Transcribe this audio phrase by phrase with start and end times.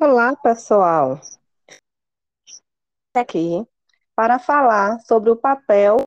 [0.00, 1.20] Olá, pessoal.
[3.16, 3.66] Aqui
[4.14, 5.98] para falar sobre o papel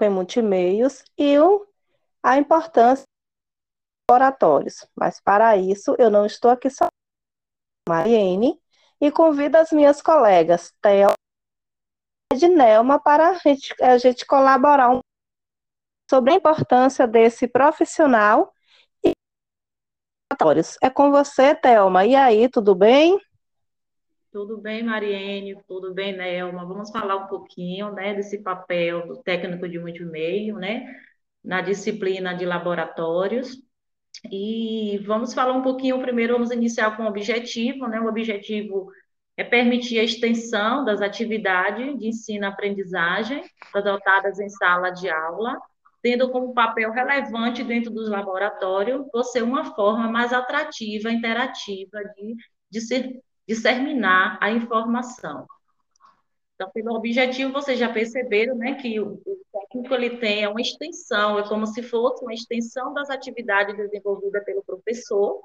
[0.00, 1.66] em multimeios e o,
[2.22, 4.86] a importância dos laboratórios.
[4.94, 6.86] Mas para isso, eu não estou aqui só,
[7.88, 8.60] Mariene,
[9.00, 11.08] e convido as minhas colegas, Theo
[12.32, 15.00] e Nelma, para a gente, a gente colaborar um
[16.08, 18.52] sobre a importância desse profissional
[20.38, 20.78] laboratórios.
[20.80, 22.06] É com você, Thelma.
[22.06, 23.18] E aí, tudo bem?
[24.30, 26.64] Tudo bem, Mariene, tudo bem, Nelma.
[26.64, 30.86] Vamos falar um pouquinho, né, desse papel do técnico de multimeio, né,
[31.42, 33.56] na disciplina de laboratórios.
[34.30, 38.90] E vamos falar um pouquinho, primeiro vamos iniciar com o objetivo, né, o objetivo
[39.36, 45.56] é permitir a extensão das atividades de ensino-aprendizagem adotadas em sala de aula,
[46.08, 52.34] tendo como papel relevante dentro dos laboratórios ser uma forma mais atrativa, interativa de,
[52.70, 55.46] de ser disseminar a informação.
[56.54, 61.38] Então, pelo objetivo, vocês já perceberam né, que o, o técnico ele tem uma extensão,
[61.38, 65.42] é como se fosse uma extensão das atividades desenvolvidas pelo professor,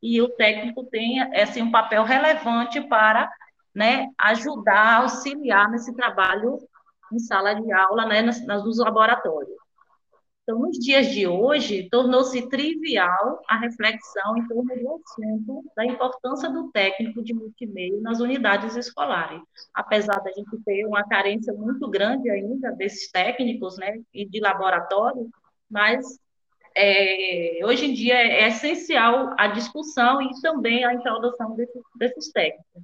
[0.00, 3.28] e o técnico tem assim, um papel relevante para
[3.74, 6.60] né, ajudar, auxiliar nesse trabalho
[7.12, 9.63] em sala de aula, né, nas, nos laboratórios.
[10.44, 16.50] Então, nos dias de hoje, tornou-se trivial a reflexão em torno do assunto da importância
[16.50, 19.40] do técnico de multimeio nas unidades escolares.
[19.72, 25.30] Apesar da gente ter uma carência muito grande ainda desses técnicos, né, e de laboratório,
[25.70, 26.04] mas
[26.76, 32.82] é, hoje em dia é essencial a discussão e também a introdução desses, desses técnicos,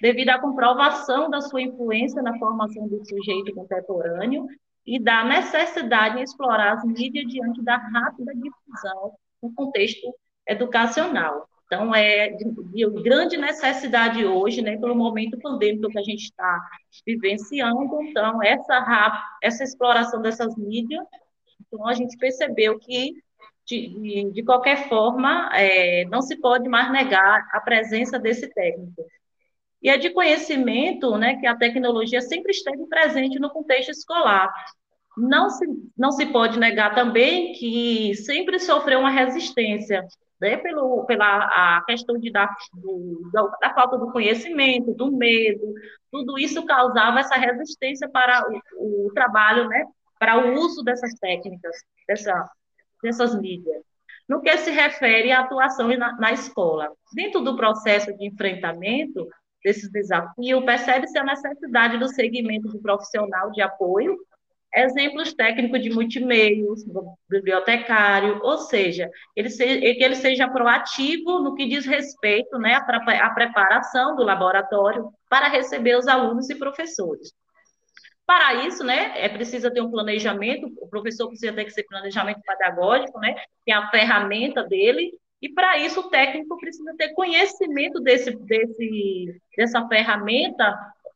[0.00, 4.46] devido à comprovação da sua influência na formação do sujeito contemporâneo
[4.86, 10.14] e da necessidade de explorar as mídias diante da rápida difusão no contexto
[10.46, 11.48] educacional.
[11.66, 16.60] Então, é de grande necessidade hoje, né, pelo momento pandêmico que a gente está
[17.06, 21.02] vivenciando, então, essa, essa exploração dessas mídias,
[21.66, 23.14] então, a gente percebeu que,
[23.64, 29.02] de, de qualquer forma, é, não se pode mais negar a presença desse técnico.
[29.82, 34.52] E é de conhecimento né, que a tecnologia sempre esteve presente no contexto escolar.
[35.16, 40.02] Não se, não se pode negar também que sempre sofreu uma resistência
[40.42, 41.44] né, pelo, pela
[41.76, 45.72] a questão de, da, do, da, da, falta do conhecimento, do medo,
[46.10, 48.44] tudo isso causava essa resistência para
[48.76, 49.84] o, o trabalho, né,
[50.18, 51.76] para o uso dessas técnicas,
[52.08, 52.50] dessa,
[53.00, 53.82] dessas mídias.
[54.28, 59.28] No que se refere à atuação na, na escola, dentro do processo de enfrentamento,
[59.62, 64.18] desses desafios, percebe-se a necessidade do segmento de profissional de apoio,
[64.74, 66.84] exemplos técnicos de multimeios,
[67.28, 73.30] bibliotecário, ou seja, ele seja, que ele seja proativo no que diz respeito né, à,
[73.30, 77.32] preparação do laboratório para receber os alunos e professores.
[78.26, 82.40] Para isso, né, é preciso ter um planejamento, o professor precisa ter que ser planejamento
[82.40, 83.34] pedagógico, né,
[83.68, 89.86] é a ferramenta dele, e para isso o técnico precisa ter conhecimento desse, desse, dessa
[89.88, 90.72] ferramenta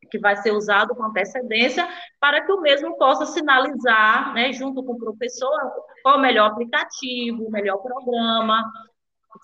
[0.07, 1.89] que vai ser usado com antecedência,
[2.21, 5.59] para que o mesmo possa sinalizar, né, junto com o professor,
[6.03, 8.65] qual o melhor aplicativo, o melhor programa,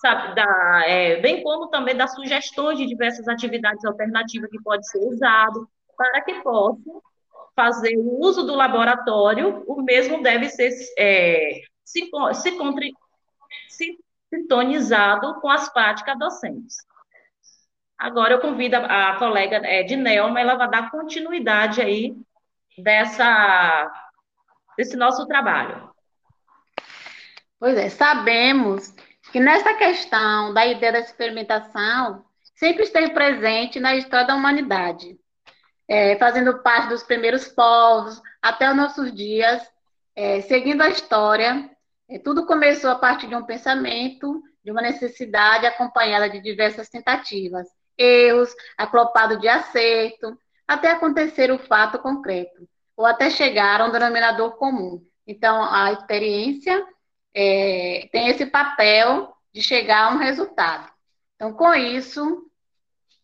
[0.00, 4.98] sabe, da, é, bem como também dar sugestões de diversas atividades alternativas que pode ser
[4.98, 6.80] usado, para que possa
[7.54, 12.58] fazer o uso do laboratório, o mesmo deve ser é, se, se,
[13.68, 13.98] se
[14.32, 16.76] sintonizado com as práticas docentes.
[18.02, 22.16] Agora eu convido a, a colega é, de Nelma, ela vai dar continuidade aí
[22.76, 23.92] dessa,
[24.76, 25.88] desse nosso trabalho.
[27.60, 28.92] Pois é, sabemos
[29.30, 32.24] que nessa questão da ideia da experimentação
[32.56, 35.16] sempre esteve presente na história da humanidade,
[35.86, 39.62] é, fazendo parte dos primeiros povos até os nossos dias,
[40.16, 41.70] é, seguindo a história,
[42.10, 47.69] é, tudo começou a partir de um pensamento, de uma necessidade acompanhada de diversas tentativas,
[47.96, 54.52] erros, aclopado de acerto, até acontecer o fato concreto, ou até chegar a um denominador
[54.52, 55.04] comum.
[55.26, 56.84] Então, a experiência
[57.34, 60.90] é, tem esse papel de chegar a um resultado.
[61.36, 62.46] Então, com isso,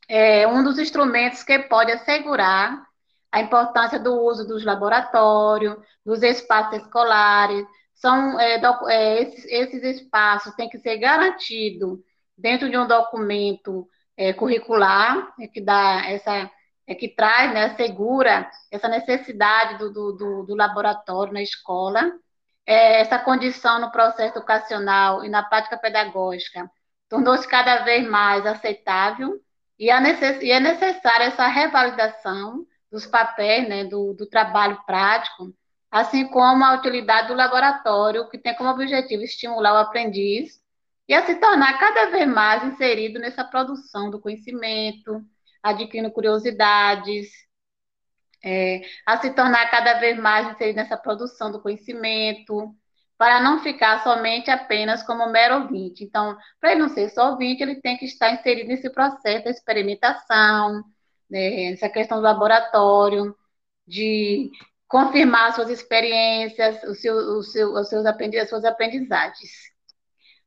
[0.09, 2.87] é um dos instrumentos que pode assegurar
[3.31, 10.55] a importância do uso dos laboratórios, dos espaços escolares, são é, é, esses, esses, espaços
[10.55, 11.99] têm que ser garantidos
[12.37, 13.89] dentro de um documento
[14.19, 16.51] é, curricular é que dá essa
[16.87, 22.11] é que traz, né, assegura essa necessidade do, do, do laboratório na escola,
[22.67, 26.71] é, essa condição no processo educacional e na prática pedagógica
[27.09, 29.39] tornou-se cada vez mais aceitável
[29.79, 35.55] E, necess, e é necessária essa revalidação dos papéis, né, do, do trabalho prático,
[35.91, 40.59] assim como a utilidade do laboratório, que tem como objetivo estimular o aprendiz
[41.09, 45.25] e a se tornar cada vez mais inserido nessa produção do conhecimento,
[45.63, 47.29] adquirindo curiosidades,
[48.45, 52.75] é, a se tornar cada vez mais inserido nessa produção do conhecimento,
[53.17, 56.05] para não ficar somente apenas como mero ouvinte.
[56.05, 59.51] Então, para ele não ser só ouvinte, ele tem que estar inserido nesse processo da
[59.51, 60.85] experimentação,
[61.29, 63.37] né, questão do laboratório,
[63.87, 64.51] de
[64.87, 69.78] confirmar suas experiências, o seu, o seu, os seus aprendiz, as suas aprendizagens.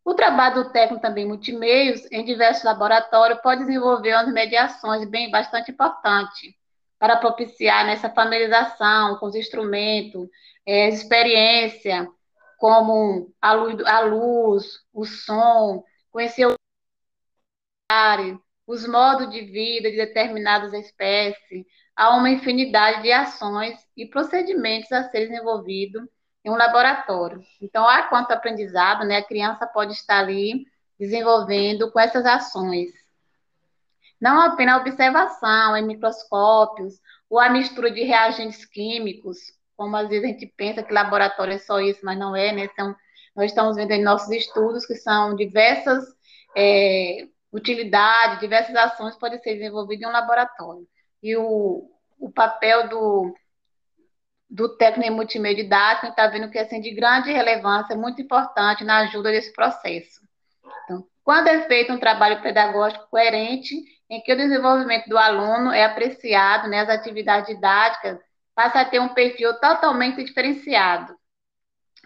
[0.03, 5.71] O trabalho do técnico também multimeios em diversos laboratórios pode desenvolver umas mediações bem bastante
[5.71, 6.53] importantes
[6.97, 10.27] para propiciar nessa familiarização com os instrumentos,
[10.65, 12.07] é, experiência,
[12.57, 16.55] como a luz, a luz, o som, conhecer o
[18.65, 21.65] os modos de vida de determinadas espécies,
[21.95, 26.03] há uma infinidade de ações e procedimentos a serem desenvolvidos
[26.43, 27.43] em um laboratório.
[27.61, 30.65] Então, há quanto aprendizado, né, a criança pode estar ali
[30.99, 32.91] desenvolvendo com essas ações.
[34.19, 36.99] Não apenas a observação em microscópios
[37.29, 39.37] ou a mistura de reagentes químicos,
[39.75, 42.69] como às vezes a gente pensa que laboratório é só isso, mas não é, né?
[42.75, 42.95] São,
[43.35, 46.05] nós estamos vendo em nossos estudos que são diversas
[46.55, 50.87] é, utilidades, diversas ações podem ser desenvolvidas em um laboratório.
[51.23, 51.89] E o,
[52.19, 53.33] o papel do,
[54.51, 58.83] do técnico em multimídia didático está vendo que é assim, de grande relevância, muito importante
[58.83, 60.19] na ajuda desse processo.
[60.83, 63.73] Então, quando é feito um trabalho pedagógico coerente,
[64.09, 68.19] em que o desenvolvimento do aluno é apreciado, né, as atividades didáticas
[68.53, 71.15] passa a ter um perfil totalmente diferenciado.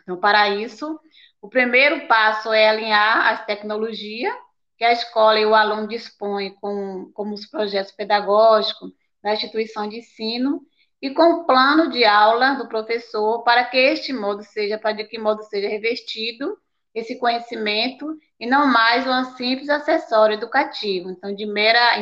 [0.04, 1.00] Então, para isso,
[1.42, 4.36] o primeiro passo é alinhar as tecnologias
[4.78, 8.92] que a escola e o aluno dispõem com, como os projetos pedagógicos
[9.24, 10.62] da instituição de ensino
[11.02, 15.20] e com o plano de aula do professor para que este modo seja, para que
[15.20, 16.58] modo seja revestido
[16.94, 22.00] esse conhecimento e não mais um simples acessório educativo, então de mera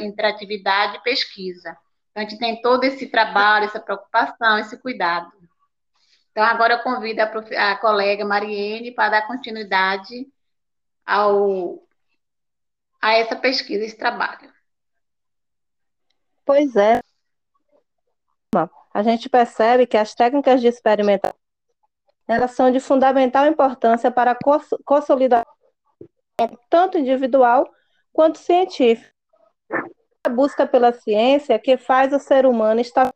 [0.00, 1.76] interatividade e pesquisa.
[2.10, 5.30] Então, a gente tem todo esse trabalho, essa preocupação, esse cuidado.
[6.30, 7.54] Então, agora eu convido a, prof...
[7.54, 10.26] a colega Mariene para dar continuidade
[11.04, 11.86] ao...
[13.00, 14.52] a essa pesquisa, esse trabalho.
[16.44, 17.05] Pois é.
[18.96, 21.38] A gente percebe que as técnicas de experimentação
[22.26, 24.38] elas são de fundamental importância para a
[24.86, 25.44] consolidação
[26.70, 27.70] tanto individual
[28.10, 29.12] quanto científica
[30.24, 33.12] a busca pela ciência que faz o ser humano estar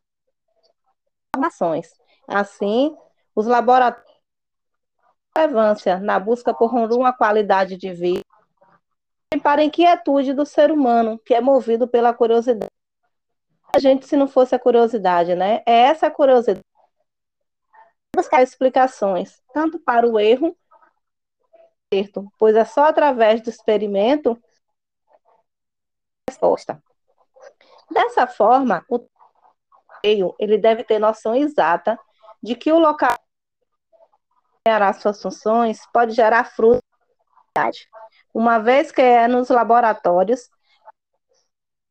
[1.35, 1.91] informações.
[2.27, 2.95] Assim,
[3.35, 4.07] os laboratórios
[5.35, 8.23] relevância na busca por uma qualidade de vida
[9.41, 12.69] para a inquietude do ser humano, que é movido pela curiosidade.
[13.73, 15.63] A gente, se não fosse a curiosidade, né?
[15.65, 16.65] É essa curiosidade
[18.15, 20.55] buscar explicações, tanto para o erro,
[22.37, 24.41] pois é só através do experimento
[26.29, 26.81] resposta.
[27.89, 29.05] Dessa forma, o
[30.03, 31.99] meio ele deve ter noção exata
[32.41, 33.17] de que o local
[34.67, 36.81] gerar suas funções pode gerar frutos
[38.33, 40.49] uma vez que é nos laboratórios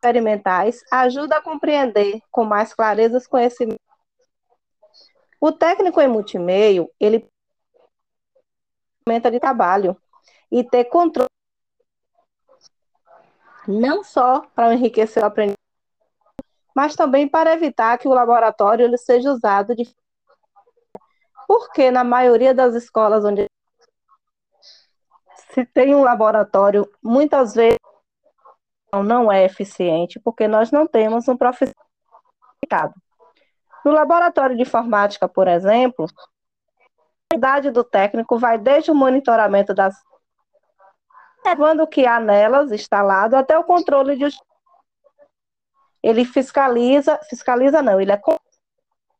[0.01, 3.85] experimentais, ajuda a compreender com mais clareza os conhecimentos.
[5.39, 7.29] O técnico em multimeio, ele
[9.07, 9.97] de trabalho
[10.53, 11.29] e ter controle
[13.67, 15.59] não só para enriquecer o aprendizado,
[16.75, 19.93] mas também para evitar que o laboratório ele seja usado de
[21.49, 23.47] porque na maioria das escolas onde
[25.53, 27.81] se tem um laboratório, muitas vezes
[28.93, 31.75] não é eficiente, porque nós não temos um profissional.
[33.85, 36.07] No laboratório de informática, por exemplo,
[37.33, 39.95] a idade do técnico vai desde o monitoramento das
[41.45, 44.27] levando o que há nelas instalado até o controle de
[46.03, 48.21] ele fiscaliza, fiscaliza não, ele é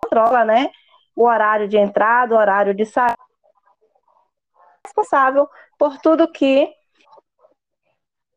[0.03, 0.71] controla, né,
[1.15, 3.17] o horário de entrada, o horário de saída,
[4.85, 5.49] responsável
[5.79, 6.73] por tudo que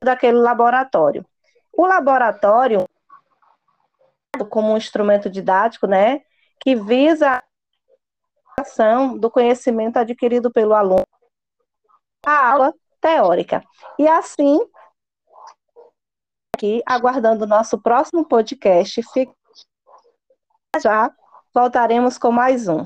[0.04, 1.26] daquele laboratório.
[1.72, 2.88] O laboratório
[4.50, 6.22] como um instrumento didático, né,
[6.60, 7.44] que visa
[8.58, 11.06] a ação do conhecimento adquirido pelo aluno,
[12.26, 13.64] a aula teórica.
[14.00, 14.60] E assim,
[16.56, 19.02] aqui, aguardando o nosso próximo podcast.
[20.82, 21.12] Já
[21.54, 22.86] voltaremos com mais um.